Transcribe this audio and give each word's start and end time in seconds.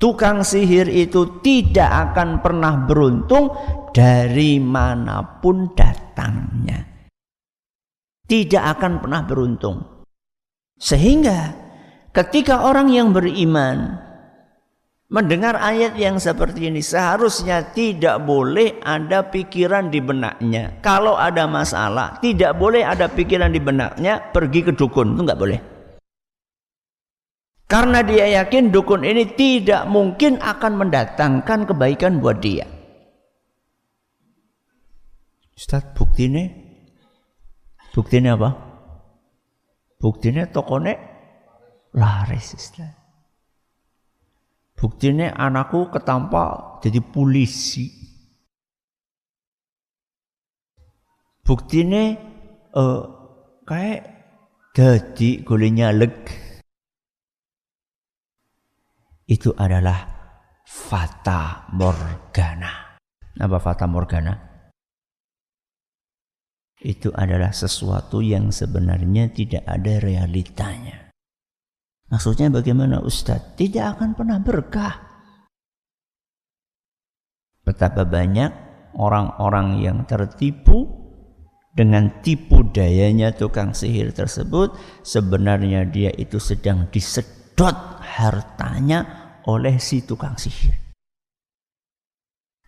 Tukang 0.00 0.40
sihir 0.40 0.88
itu 0.88 1.44
tidak 1.44 2.16
akan 2.16 2.40
pernah 2.40 2.88
beruntung 2.88 3.52
dari 3.92 4.56
mana 4.56 5.20
pun 5.44 5.76
datangnya. 5.76 6.80
Tidak 8.24 8.64
akan 8.64 9.04
pernah 9.04 9.20
beruntung. 9.28 9.76
Sehingga 10.80 11.52
ketika 12.16 12.64
orang 12.64 12.88
yang 12.88 13.12
beriman 13.12 14.00
mendengar 15.12 15.60
ayat 15.60 15.92
yang 16.00 16.16
seperti 16.16 16.72
ini 16.72 16.80
seharusnya 16.80 17.68
tidak 17.76 18.24
boleh 18.24 18.80
ada 18.80 19.28
pikiran 19.28 19.92
di 19.92 20.00
benaknya. 20.00 20.80
Kalau 20.80 21.20
ada 21.20 21.44
masalah, 21.44 22.16
tidak 22.24 22.56
boleh 22.56 22.88
ada 22.88 23.04
pikiran 23.04 23.52
di 23.52 23.60
benaknya 23.60 24.32
pergi 24.32 24.64
ke 24.64 24.72
dukun, 24.72 25.12
itu 25.12 25.28
nggak 25.28 25.40
boleh. 25.44 25.60
Karena 27.70 28.02
dia 28.02 28.42
yakin 28.42 28.74
dukun 28.74 29.06
ini 29.06 29.30
tidak 29.38 29.86
mungkin 29.86 30.42
akan 30.42 30.72
mendatangkan 30.74 31.70
kebaikan 31.70 32.18
buat 32.18 32.42
dia. 32.42 32.66
Ustaz, 35.54 35.86
buktinya 35.94 36.50
buktinya 37.94 38.34
apa? 38.34 38.50
Buktinya 40.02 40.50
tokonya 40.50 40.98
laris 41.94 42.58
Ustaz. 42.58 42.90
Buktinya 44.74 45.30
anakku 45.38 45.94
ketampa 45.94 46.80
jadi 46.82 46.98
polisi. 46.98 47.86
Buktinya 51.46 52.18
uh, 52.74 53.02
kayak 53.62 54.02
jadi 54.74 55.46
golenya 55.46 55.94
leg 55.94 56.49
itu 59.30 59.54
adalah 59.54 60.10
fata 60.66 61.70
morgana. 61.70 62.98
Apa 63.38 63.62
fata 63.62 63.86
morgana? 63.86 64.34
Itu 66.82 67.14
adalah 67.14 67.54
sesuatu 67.54 68.18
yang 68.18 68.50
sebenarnya 68.50 69.30
tidak 69.30 69.62
ada 69.62 70.02
realitanya. 70.02 71.14
Maksudnya 72.10 72.50
bagaimana 72.50 72.98
Ustadz? 73.06 73.54
Tidak 73.54 73.84
akan 73.94 74.18
pernah 74.18 74.42
berkah. 74.42 74.94
Betapa 77.62 78.02
banyak 78.02 78.50
orang-orang 78.98 79.78
yang 79.78 80.02
tertipu 80.10 80.90
dengan 81.70 82.18
tipu 82.18 82.66
dayanya 82.66 83.30
tukang 83.30 83.70
sihir 83.70 84.10
tersebut 84.10 84.74
sebenarnya 85.06 85.86
dia 85.86 86.10
itu 86.18 86.42
sedang 86.42 86.90
disedot 86.90 87.78
hartanya 88.02 89.19
oleh 89.46 89.80
si 89.80 90.04
tukang 90.04 90.36
sihir. 90.36 90.76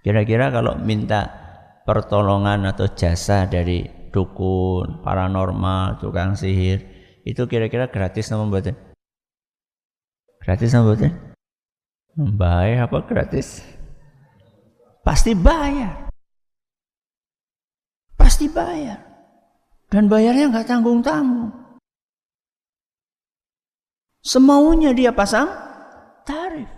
Kira-kira 0.03 0.51
kalau 0.51 0.79
minta 0.81 1.31
pertolongan 1.87 2.67
atau 2.67 2.91
jasa 2.91 3.47
dari 3.47 3.87
dukun, 4.11 5.01
paranormal, 5.01 6.03
tukang 6.03 6.35
sihir, 6.35 6.83
itu 7.23 7.47
kira-kira 7.47 7.87
gratis 7.87 8.29
nama 8.29 8.47
buatan? 8.47 8.75
Gratis 10.43 10.75
nama 10.75 10.91
buatan? 10.91 11.13
Bayar 12.37 12.91
apa 12.91 12.99
gratis? 13.07 13.63
Pasti 15.07 15.33
bayar. 15.39 16.11
Pasti 18.19 18.51
bayar. 18.51 19.01
Dan 19.87 20.11
bayarnya 20.11 20.51
nggak 20.51 20.69
tanggung-tanggung. 20.69 21.53
Semaunya 24.23 24.95
dia 24.95 25.11
pasang 25.11 25.51
tarif. 26.25 26.71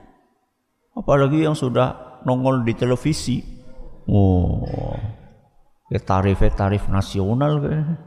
Apalagi 0.95 1.42
yang 1.42 1.56
sudah 1.59 2.20
nongol 2.25 2.62
di 2.62 2.75
televisi. 2.75 3.42
Oh, 4.05 4.64
ya 5.89 6.01
tarifnya 6.01 6.53
tarif 6.53 6.86
nasional 6.92 7.61
kayak. 7.61 7.98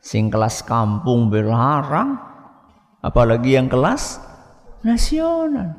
Sing 0.00 0.32
kelas 0.32 0.64
kampung 0.64 1.28
berlarang, 1.28 2.16
apalagi 3.04 3.60
yang 3.60 3.68
kelas 3.68 4.16
nasional. 4.80 5.76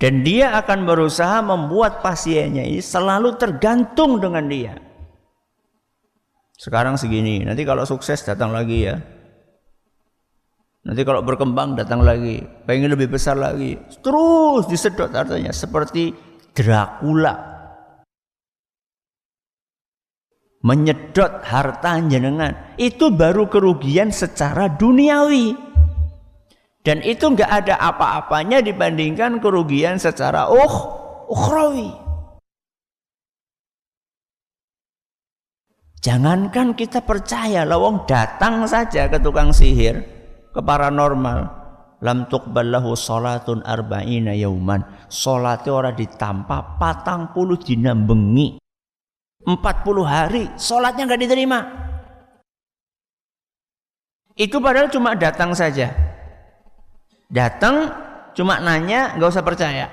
Dan 0.00 0.24
dia 0.24 0.56
akan 0.56 0.88
berusaha 0.88 1.44
membuat 1.44 2.00
pasiennya 2.00 2.64
ini 2.64 2.80
selalu 2.80 3.36
tergantung 3.36 4.16
dengan 4.16 4.48
dia. 4.48 4.72
Sekarang 6.56 6.96
segini, 6.96 7.44
nanti 7.44 7.68
kalau 7.68 7.84
sukses 7.84 8.24
datang 8.24 8.48
lagi 8.52 8.88
ya. 8.88 8.96
Nanti 10.80 11.04
kalau 11.04 11.20
berkembang 11.20 11.76
datang 11.76 12.00
lagi, 12.00 12.40
pengen 12.64 12.88
lebih 12.88 13.12
besar 13.12 13.36
lagi, 13.36 13.76
terus 14.00 14.64
disedot 14.64 15.12
artinya 15.12 15.52
seperti 15.52 16.16
Dracula. 16.56 17.36
Menyedot 20.60 21.40
harta 21.44 22.00
jenengan 22.04 22.76
itu 22.80 23.12
baru 23.12 23.48
kerugian 23.48 24.12
secara 24.12 24.72
duniawi. 24.72 25.56
Dan 26.80 27.04
itu 27.04 27.28
nggak 27.28 27.64
ada 27.64 27.76
apa-apanya 27.76 28.64
dibandingkan 28.64 29.36
kerugian 29.40 30.00
secara 30.00 30.48
uh, 30.48 30.74
ukhrawi. 31.28 31.92
Jangankan 36.00 36.72
kita 36.72 37.04
percaya 37.04 37.68
lawang 37.68 38.08
datang 38.08 38.64
saja 38.64 39.12
ke 39.12 39.20
tukang 39.20 39.52
sihir 39.52 40.19
ke 40.50 40.60
paranormal. 40.60 41.60
Lam 42.00 42.32
tuqballahu 42.32 42.96
salatun 42.96 43.60
arba'ina 43.60 44.32
yauman. 44.32 44.80
Salate 45.12 45.68
ora 45.68 45.92
ditampa 45.92 46.80
patang 46.80 47.28
puluh 47.36 47.60
dina 47.60 47.92
bengi 47.92 48.56
40 49.44 50.04
hari 50.04 50.44
salatnya 50.60 51.08
nggak 51.08 51.22
diterima. 51.24 51.58
Itu 54.36 54.60
padahal 54.60 54.88
cuma 54.88 55.16
datang 55.16 55.52
saja. 55.52 55.92
Datang 57.28 57.92
cuma 58.32 58.60
nanya 58.60 59.16
nggak 59.16 59.30
usah 59.32 59.44
percaya. 59.44 59.86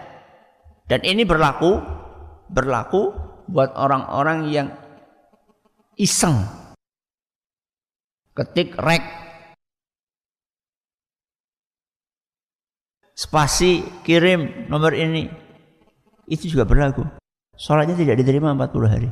Dan 0.87 1.03
ini 1.03 1.27
berlaku 1.27 1.79
berlaku 2.47 3.11
buat 3.51 3.75
orang-orang 3.75 4.39
yang 4.51 4.67
iseng. 5.99 6.43
Ketik 8.31 8.75
rek 8.79 9.26
spasi 13.17 13.81
kirim 14.05 14.69
nomor 14.69 14.93
ini. 14.93 15.25
Itu 16.29 16.53
juga 16.53 16.69
berlaku. 16.69 17.01
Sholatnya 17.57 17.97
tidak 17.97 18.21
diterima 18.21 18.53
40 18.53 18.85
hari. 18.85 19.09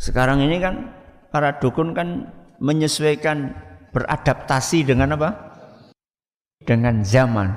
Sekarang 0.00 0.40
ini 0.40 0.56
kan 0.58 0.88
para 1.28 1.60
dukun 1.60 1.92
kan 1.92 2.32
menyesuaikan 2.56 3.52
beradaptasi 3.92 4.88
dengan 4.88 5.20
apa? 5.20 5.30
Dengan 6.64 7.04
zaman. 7.04 7.52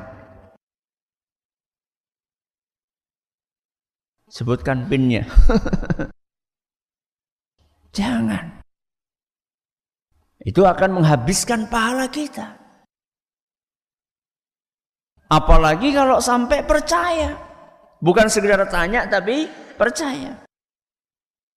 Sebutkan 4.28 4.92
pinnya. 4.92 5.24
Jangan. 7.98 8.60
Itu 10.44 10.68
akan 10.68 11.02
menghabiskan 11.02 11.72
pahala 11.72 12.12
kita 12.12 12.57
Apalagi 15.28 15.92
kalau 15.92 16.24
sampai 16.24 16.64
percaya. 16.64 17.36
Bukan 18.00 18.32
sekedar 18.32 18.64
tanya 18.72 19.04
tapi 19.10 19.50
percaya. 19.76 20.48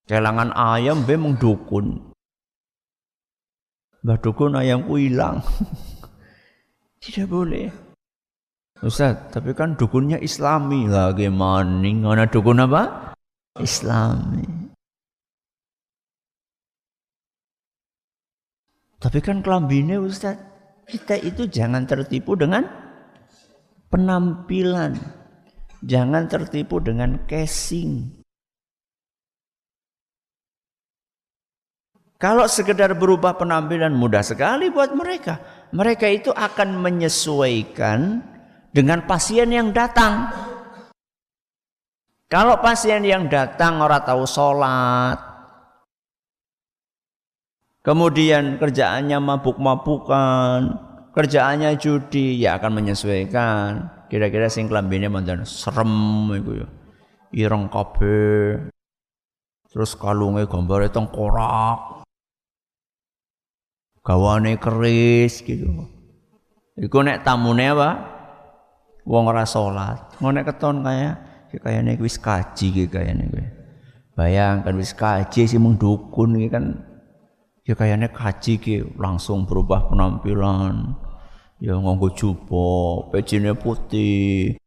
Kelangan 0.09 0.51
ayam 0.51 1.07
be 1.07 1.15
dukun. 1.39 2.11
Mbah 4.01 4.17
dukun 4.19 4.57
ayamku 4.57 4.97
hilang. 4.97 5.39
Tidak 7.01 7.29
boleh. 7.29 7.69
Ustaz, 8.81 9.29
tapi 9.29 9.53
kan 9.53 9.77
dukunnya 9.77 10.17
islami 10.17 10.89
lagi 10.89 11.29
maning. 11.29 12.01
Mana 12.01 12.25
dukun 12.25 12.65
apa? 12.65 13.13
Islami. 13.61 14.73
Tapi 18.97 19.17
kan 19.21 19.45
kelambine 19.45 20.01
Ustaz, 20.01 20.37
kita 20.89 21.17
itu 21.21 21.45
jangan 21.45 21.85
tertipu 21.85 22.33
dengan 22.33 22.65
penampilan. 23.91 24.95
Jangan 25.83 26.31
tertipu 26.31 26.79
dengan 26.79 27.19
casing. 27.27 28.21
Kalau 32.21 32.45
sekedar 32.45 32.93
berubah 32.93 33.33
penampilan 33.33 33.91
mudah 33.97 34.21
sekali 34.21 34.69
buat 34.69 34.93
mereka. 34.93 35.41
Mereka 35.73 36.05
itu 36.05 36.29
akan 36.29 36.77
menyesuaikan 36.77 38.21
dengan 38.69 39.03
pasien 39.09 39.49
yang 39.49 39.73
datang. 39.73 40.29
Kalau 42.29 42.61
pasien 42.61 43.03
yang 43.03 43.25
datang 43.27 43.81
orang 43.81 44.05
tahu 44.05 44.23
sholat, 44.23 45.17
kemudian 47.81 48.55
kerjaannya 48.55 49.17
mabuk-mabukan, 49.19 50.90
kerjaannya 51.11 51.75
judi, 51.79 52.39
ya 52.39 52.57
akan 52.59 52.81
menyesuaikan. 52.81 53.69
Kira-kira 54.11 54.51
sing 54.51 54.67
klambine 54.67 55.07
mandan 55.07 55.47
serem 55.47 56.27
iku 56.35 56.51
ya. 56.63 56.67
Ireng 57.31 57.71
kabeh. 57.71 58.67
Terus 59.71 59.95
kalunge 59.95 60.43
gambare 60.51 60.91
tengkorak. 60.91 62.03
Gawane 64.03 64.59
keris 64.59 65.39
gitu. 65.45 65.87
Iku 66.75 66.97
nek 66.99 67.23
tamune 67.23 67.71
apa? 67.71 67.89
Wong 69.07 69.31
ora 69.31 69.47
salat. 69.47 70.19
Ngono 70.19 70.43
keton 70.43 70.83
kaya 70.83 71.15
kayane 71.55 71.95
wis 72.03 72.19
kaji 72.19 72.91
kayane 72.91 73.31
kowe. 73.31 73.45
Bayangkan 74.11 74.75
wis 74.75 74.91
kaji 74.91 75.47
sih 75.47 75.55
mung 75.55 75.79
dukun 75.79 76.35
kan 76.51 76.90
ya 77.65 77.73
kayaknya 77.77 78.09
kaji 78.09 78.53
ki 78.57 78.75
langsung 78.97 79.45
berubah 79.45 79.89
penampilan. 79.89 80.97
Ya 81.61 81.77
nganggo 81.77 82.09
jupo 82.17 82.65
pecine 83.13 83.53
putih. 83.53 84.57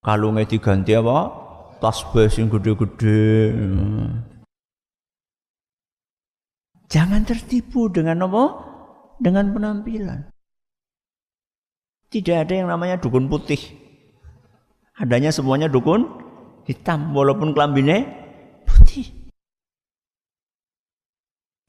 Kalungnya 0.00 0.48
diganti 0.48 0.96
apa? 0.96 1.28
Tasbih 1.76 2.32
sing 2.32 2.48
gede-gede. 2.48 3.52
Jangan 6.88 7.26
tertipu 7.26 7.92
dengan 7.92 8.24
apa? 8.24 8.44
Dengan 9.20 9.52
penampilan. 9.52 10.30
Tidak 12.06 12.36
ada 12.46 12.54
yang 12.54 12.70
namanya 12.70 12.96
dukun 12.96 13.28
putih. 13.28 13.58
Adanya 14.96 15.28
semuanya 15.28 15.68
dukun 15.68 16.08
hitam 16.64 17.12
walaupun 17.12 17.52
kelambine 17.52 18.08
putih. 18.64 19.12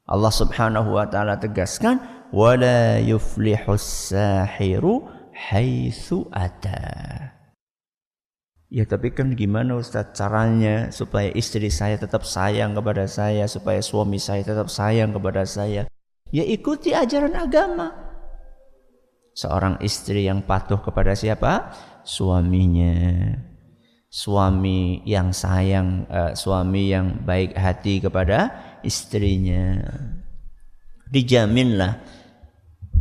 Allah 0.07 0.31
Subhanahu 0.31 0.95
wa 0.95 1.03
taala 1.03 1.35
tegaskan 1.35 1.99
wala 2.31 2.95
yuflihus 3.03 4.15
sahiru 4.15 5.03
haitsu 5.35 6.31
ata. 6.31 7.35
Ya 8.67 8.83
tapi 8.83 9.15
kan 9.15 9.31
gimana 9.35 9.79
Ustaz 9.79 10.11
caranya 10.15 10.91
supaya 10.91 11.31
istri 11.31 11.71
saya 11.71 11.95
tetap 11.99 12.23
sayang 12.27 12.75
kepada 12.75 13.07
saya, 13.07 13.47
supaya 13.47 13.79
suami 13.79 14.19
saya 14.19 14.43
tetap 14.43 14.67
sayang 14.67 15.11
kepada 15.15 15.47
saya? 15.47 15.87
Ya 16.31 16.43
ikuti 16.43 16.91
ajaran 16.91 17.35
agama. 17.35 17.95
Seorang 19.35 19.79
istri 19.83 20.27
yang 20.27 20.43
patuh 20.43 20.83
kepada 20.83 21.15
siapa? 21.15 21.71
Suaminya 22.03 23.35
suami 24.07 25.03
yang 25.03 25.35
sayang, 25.35 26.07
uh, 26.07 26.31
suami 26.31 26.91
yang 26.91 27.23
baik 27.27 27.53
hati 27.53 27.99
kepada 27.99 28.51
istrinya. 28.83 29.83
Dijaminlah 31.07 32.03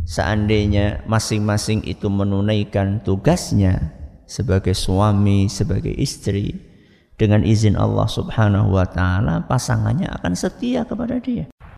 seandainya 0.07 1.03
masing-masing 1.07 1.83
itu 1.83 2.07
menunaikan 2.07 3.03
tugasnya 3.03 3.91
sebagai 4.27 4.75
suami, 4.75 5.51
sebagai 5.51 5.91
istri 5.91 6.55
dengan 7.17 7.41
izin 7.41 7.75
Allah 7.75 8.05
Subhanahu 8.05 8.77
wa 8.77 8.85
taala 8.85 9.43
pasangannya 9.49 10.07
akan 10.21 10.33
setia 10.37 10.85
kepada 10.85 11.17
dia. 11.19 11.49